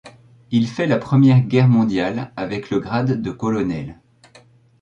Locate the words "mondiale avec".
1.67-2.71